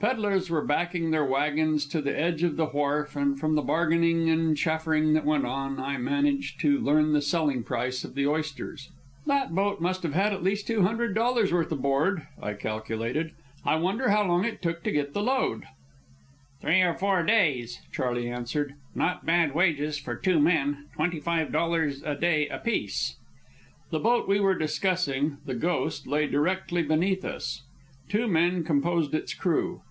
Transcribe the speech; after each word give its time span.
Pedlers 0.00 0.48
were 0.48 0.64
backing 0.64 1.10
their 1.10 1.26
wagons 1.26 1.84
to 1.84 2.00
the 2.00 2.18
edge 2.18 2.42
of 2.42 2.56
the 2.56 2.64
wharf, 2.64 3.14
and 3.16 3.38
from 3.38 3.54
the 3.54 3.60
bargaining 3.60 4.30
and 4.30 4.56
chaffering 4.56 5.12
that 5.12 5.26
went 5.26 5.44
on, 5.44 5.78
I 5.78 5.98
managed 5.98 6.58
to 6.60 6.78
learn 6.80 7.12
the 7.12 7.20
selling 7.20 7.62
price 7.62 8.02
of 8.02 8.14
the 8.14 8.26
oysters. 8.26 8.88
"That 9.26 9.54
boat 9.54 9.78
must 9.78 10.02
have 10.04 10.14
at 10.16 10.42
least 10.42 10.66
two 10.66 10.80
hundred 10.84 11.14
dollars' 11.14 11.52
worth 11.52 11.70
aboard," 11.70 12.26
I 12.40 12.54
calculated. 12.54 13.32
"I 13.62 13.76
wonder 13.76 14.08
how 14.08 14.26
long 14.26 14.46
it 14.46 14.62
took 14.62 14.82
to 14.84 14.90
get 14.90 15.12
the 15.12 15.20
load?" 15.22 15.64
"Three 16.62 16.80
or 16.80 16.94
four 16.94 17.22
days," 17.22 17.82
Charley 17.92 18.26
answered. 18.26 18.72
"Not 18.94 19.26
bad 19.26 19.54
wages 19.54 19.98
for 19.98 20.16
two 20.16 20.40
men 20.40 20.86
twenty 20.94 21.20
five 21.20 21.52
dollars 21.52 22.02
a 22.06 22.14
day 22.14 22.48
apiece." 22.48 23.16
The 23.90 24.00
boat 24.00 24.26
we 24.26 24.40
were 24.40 24.54
discussing, 24.56 25.36
the 25.44 25.54
Ghost, 25.54 26.06
lay 26.06 26.26
directly 26.26 26.82
beneath 26.82 27.22
us. 27.22 27.64
Two 28.08 28.26
men 28.26 28.64
composed 28.64 29.14
its 29.14 29.34
crew. 29.34 29.82